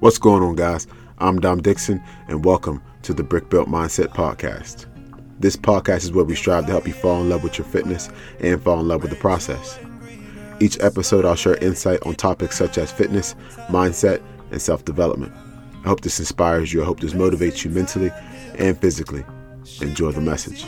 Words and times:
What's 0.00 0.18
going 0.18 0.44
on, 0.44 0.54
guys? 0.54 0.86
I'm 1.18 1.40
Dom 1.40 1.60
Dixon, 1.60 2.00
and 2.28 2.44
welcome 2.44 2.80
to 3.02 3.12
the 3.12 3.24
Brick 3.24 3.50
Built 3.50 3.68
Mindset 3.68 4.10
Podcast. 4.14 4.86
This 5.40 5.56
podcast 5.56 6.04
is 6.04 6.12
where 6.12 6.24
we 6.24 6.36
strive 6.36 6.66
to 6.66 6.70
help 6.70 6.86
you 6.86 6.92
fall 6.92 7.20
in 7.20 7.28
love 7.28 7.42
with 7.42 7.58
your 7.58 7.66
fitness 7.66 8.08
and 8.38 8.62
fall 8.62 8.78
in 8.78 8.86
love 8.86 9.02
with 9.02 9.10
the 9.10 9.16
process. 9.16 9.76
Each 10.60 10.78
episode, 10.78 11.24
I'll 11.24 11.34
share 11.34 11.56
insight 11.56 12.00
on 12.06 12.14
topics 12.14 12.56
such 12.56 12.78
as 12.78 12.92
fitness, 12.92 13.34
mindset, 13.70 14.22
and 14.52 14.62
self 14.62 14.84
development. 14.84 15.32
I 15.84 15.88
hope 15.88 16.02
this 16.02 16.20
inspires 16.20 16.72
you. 16.72 16.80
I 16.80 16.84
hope 16.84 17.00
this 17.00 17.14
motivates 17.14 17.64
you 17.64 17.72
mentally 17.72 18.12
and 18.56 18.78
physically. 18.78 19.24
Enjoy 19.80 20.12
the 20.12 20.20
message. 20.20 20.64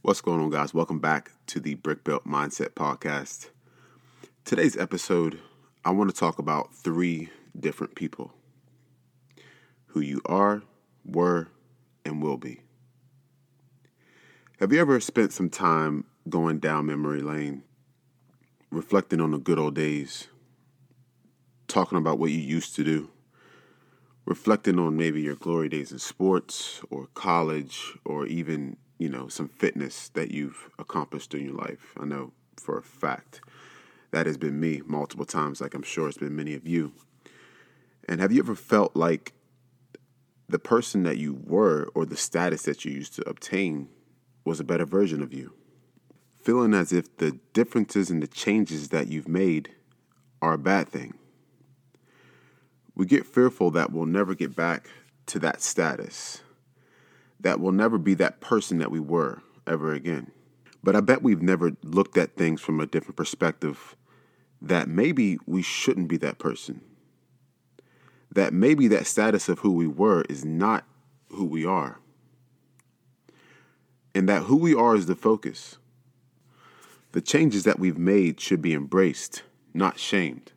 What's 0.00 0.22
going 0.22 0.40
on, 0.40 0.48
guys? 0.48 0.72
Welcome 0.72 1.00
back 1.00 1.32
to 1.48 1.60
the 1.60 1.74
Brick 1.74 2.02
Built 2.02 2.26
Mindset 2.26 2.70
Podcast. 2.70 3.50
Today's 4.46 4.78
episode 4.78 5.38
I 5.84 5.90
want 5.90 6.10
to 6.10 6.16
talk 6.16 6.38
about 6.38 6.72
three 6.72 7.30
different 7.58 7.96
people 7.96 8.32
who 9.86 10.00
you 10.00 10.20
are, 10.26 10.62
were, 11.04 11.48
and 12.04 12.22
will 12.22 12.36
be. 12.36 12.60
Have 14.60 14.72
you 14.72 14.80
ever 14.80 15.00
spent 15.00 15.32
some 15.32 15.50
time 15.50 16.04
going 16.28 16.60
down 16.60 16.86
memory 16.86 17.20
lane, 17.20 17.64
reflecting 18.70 19.20
on 19.20 19.32
the 19.32 19.38
good 19.38 19.58
old 19.58 19.74
days, 19.74 20.28
talking 21.66 21.98
about 21.98 22.20
what 22.20 22.30
you 22.30 22.38
used 22.38 22.76
to 22.76 22.84
do, 22.84 23.10
reflecting 24.24 24.78
on 24.78 24.96
maybe 24.96 25.20
your 25.20 25.34
glory 25.34 25.68
days 25.68 25.90
in 25.90 25.98
sports 25.98 26.80
or 26.90 27.08
college 27.14 27.94
or 28.04 28.24
even, 28.26 28.76
you 28.98 29.08
know, 29.08 29.26
some 29.26 29.48
fitness 29.48 30.10
that 30.10 30.30
you've 30.30 30.70
accomplished 30.78 31.34
in 31.34 31.44
your 31.44 31.54
life? 31.54 31.92
I 31.98 32.04
know 32.04 32.30
for 32.56 32.78
a 32.78 32.82
fact 32.82 33.40
that 34.12 34.26
has 34.26 34.36
been 34.36 34.60
me 34.60 34.82
multiple 34.86 35.24
times, 35.24 35.60
like 35.60 35.74
I'm 35.74 35.82
sure 35.82 36.08
it's 36.08 36.18
been 36.18 36.36
many 36.36 36.54
of 36.54 36.68
you. 36.68 36.92
And 38.08 38.20
have 38.20 38.30
you 38.30 38.40
ever 38.40 38.54
felt 38.54 38.94
like 38.94 39.32
the 40.48 40.58
person 40.58 41.02
that 41.04 41.16
you 41.16 41.40
were 41.44 41.88
or 41.94 42.04
the 42.04 42.16
status 42.16 42.62
that 42.62 42.84
you 42.84 42.92
used 42.92 43.14
to 43.16 43.28
obtain 43.28 43.88
was 44.44 44.60
a 44.60 44.64
better 44.64 44.84
version 44.84 45.22
of 45.22 45.32
you? 45.32 45.54
Feeling 46.42 46.74
as 46.74 46.92
if 46.92 47.16
the 47.16 47.38
differences 47.52 48.10
and 48.10 48.22
the 48.22 48.26
changes 48.26 48.88
that 48.88 49.08
you've 49.08 49.28
made 49.28 49.70
are 50.42 50.54
a 50.54 50.58
bad 50.58 50.88
thing. 50.88 51.14
We 52.94 53.06
get 53.06 53.24
fearful 53.24 53.70
that 53.70 53.92
we'll 53.92 54.06
never 54.06 54.34
get 54.34 54.54
back 54.54 54.88
to 55.26 55.38
that 55.38 55.62
status, 55.62 56.42
that 57.40 57.60
we'll 57.60 57.72
never 57.72 57.96
be 57.96 58.14
that 58.14 58.40
person 58.40 58.78
that 58.78 58.90
we 58.90 59.00
were 59.00 59.40
ever 59.66 59.94
again. 59.94 60.32
But 60.82 60.96
I 60.96 61.00
bet 61.00 61.22
we've 61.22 61.40
never 61.40 61.72
looked 61.82 62.18
at 62.18 62.36
things 62.36 62.60
from 62.60 62.80
a 62.80 62.86
different 62.86 63.16
perspective 63.16 63.96
that 64.62 64.88
maybe 64.88 65.38
we 65.44 65.60
shouldn't 65.60 66.08
be 66.08 66.16
that 66.18 66.38
person. 66.38 66.80
That 68.30 68.54
maybe 68.54 68.88
that 68.88 69.06
status 69.06 69.48
of 69.48 69.58
who 69.58 69.72
we 69.72 69.88
were 69.88 70.22
is 70.28 70.44
not 70.44 70.84
who 71.30 71.44
we 71.44 71.66
are. 71.66 71.98
And 74.14 74.28
that 74.28 74.44
who 74.44 74.56
we 74.56 74.74
are 74.74 74.94
is 74.94 75.06
the 75.06 75.16
focus. 75.16 75.78
The 77.10 77.20
changes 77.20 77.64
that 77.64 77.78
we've 77.78 77.98
made 77.98 78.40
should 78.40 78.62
be 78.62 78.72
embraced, 78.72 79.42
not 79.74 79.98
shamed. 79.98 80.52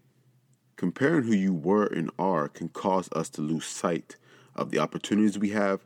Comparing 0.75 1.23
who 1.23 1.33
you 1.33 1.53
were 1.53 1.87
and 1.87 2.11
are 2.19 2.47
can 2.47 2.69
cause 2.69 3.09
us 3.13 3.29
to 3.29 3.41
lose 3.41 3.65
sight 3.65 4.17
of 4.55 4.69
the 4.69 4.79
opportunities 4.79 5.39
we 5.39 5.49
have 5.49 5.81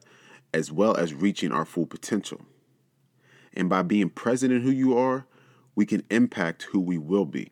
as 0.53 0.71
well 0.71 0.95
as 0.97 1.13
reaching 1.13 1.51
our 1.51 1.65
full 1.65 1.85
potential. 1.85 2.41
And 3.53 3.69
by 3.69 3.83
being 3.83 4.09
present 4.09 4.51
in 4.51 4.61
who 4.61 4.71
you 4.71 4.97
are, 4.97 5.25
we 5.73 5.85
can 5.85 6.03
impact 6.09 6.63
who 6.63 6.79
we 6.79 6.97
will 6.97 7.25
be. 7.25 7.51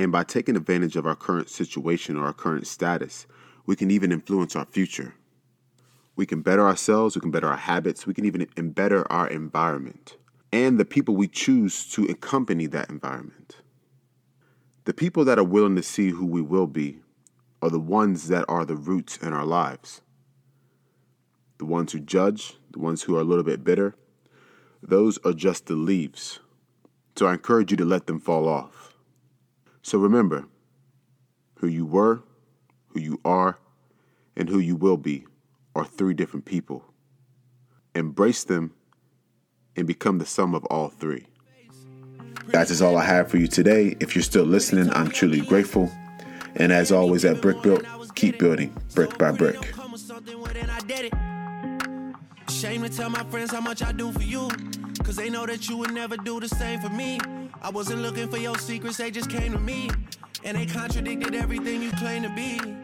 And 0.00 0.10
by 0.10 0.24
taking 0.24 0.56
advantage 0.56 0.96
of 0.96 1.04
our 1.04 1.14
current 1.14 1.50
situation 1.50 2.16
or 2.16 2.24
our 2.24 2.32
current 2.32 2.66
status, 2.66 3.26
we 3.66 3.76
can 3.76 3.90
even 3.90 4.12
influence 4.12 4.56
our 4.56 4.64
future. 4.64 5.14
We 6.16 6.24
can 6.24 6.40
better 6.40 6.66
ourselves, 6.66 7.14
we 7.14 7.20
can 7.20 7.30
better 7.30 7.48
our 7.48 7.58
habits, 7.58 8.06
we 8.06 8.14
can 8.14 8.24
even 8.24 8.46
better 8.70 9.10
our 9.12 9.28
environment 9.28 10.16
and 10.52 10.80
the 10.80 10.86
people 10.86 11.14
we 11.14 11.28
choose 11.28 11.86
to 11.90 12.06
accompany 12.06 12.66
that 12.68 12.88
environment. 12.88 13.56
The 14.86 14.94
people 14.94 15.22
that 15.26 15.38
are 15.38 15.44
willing 15.44 15.76
to 15.76 15.82
see 15.82 16.08
who 16.08 16.24
we 16.24 16.40
will 16.40 16.66
be 16.66 17.00
are 17.60 17.68
the 17.68 17.78
ones 17.78 18.28
that 18.28 18.46
are 18.48 18.64
the 18.64 18.76
roots 18.76 19.18
in 19.18 19.34
our 19.34 19.44
lives. 19.44 20.00
The 21.58 21.66
ones 21.66 21.92
who 21.92 22.00
judge, 22.00 22.56
the 22.70 22.78
ones 22.78 23.02
who 23.02 23.18
are 23.18 23.20
a 23.20 23.24
little 23.24 23.44
bit 23.44 23.64
bitter, 23.64 23.94
those 24.82 25.18
are 25.26 25.34
just 25.34 25.66
the 25.66 25.74
leaves. 25.74 26.40
So 27.16 27.26
I 27.26 27.34
encourage 27.34 27.70
you 27.70 27.76
to 27.76 27.84
let 27.84 28.06
them 28.06 28.18
fall 28.18 28.48
off. 28.48 28.89
So 29.90 29.98
remember 29.98 30.44
who 31.56 31.66
you 31.66 31.84
were, 31.84 32.22
who 32.90 33.00
you 33.00 33.20
are, 33.24 33.58
and 34.36 34.48
who 34.48 34.60
you 34.60 34.76
will 34.76 34.96
be 34.96 35.26
are 35.74 35.84
three 35.84 36.14
different 36.14 36.44
people. 36.44 36.84
Embrace 37.96 38.44
them 38.44 38.72
and 39.74 39.88
become 39.88 40.18
the 40.18 40.26
sum 40.26 40.54
of 40.54 40.64
all 40.66 40.90
three. 40.90 41.26
That 42.52 42.70
is 42.70 42.80
all 42.80 42.96
I 42.96 43.04
have 43.04 43.32
for 43.32 43.38
you 43.38 43.48
today. 43.48 43.96
If 43.98 44.14
you're 44.14 44.22
still 44.22 44.44
listening, 44.44 44.88
I'm 44.90 45.10
truly 45.10 45.40
grateful. 45.40 45.90
And 46.54 46.70
as 46.70 46.92
always 46.92 47.24
at 47.24 47.42
Brick 47.42 47.60
Built, 47.60 47.84
keep 48.14 48.38
building 48.38 48.72
brick 48.94 49.18
by 49.18 49.32
brick. 49.32 49.74
Shame 52.48 52.82
to 52.82 52.88
tell 52.88 53.10
my 53.10 53.24
friends 53.24 53.50
how 53.50 53.60
much 53.60 53.82
I 53.82 53.90
do 53.90 54.12
for 54.12 54.22
you. 54.22 54.50
Cause 55.04 55.16
they 55.16 55.30
know 55.30 55.46
that 55.46 55.68
you 55.68 55.76
would 55.76 55.92
never 55.92 56.16
do 56.16 56.40
the 56.40 56.48
same 56.48 56.80
for 56.80 56.90
me. 56.90 57.18
I 57.62 57.70
wasn't 57.70 58.02
looking 58.02 58.28
for 58.28 58.38
your 58.38 58.58
secrets, 58.58 58.96
they 58.98 59.10
just 59.10 59.30
came 59.30 59.52
to 59.52 59.58
me. 59.58 59.90
And 60.44 60.56
they 60.56 60.66
contradicted 60.66 61.34
everything 61.34 61.82
you 61.82 61.90
claim 61.92 62.22
to 62.22 62.30
be. 62.30 62.79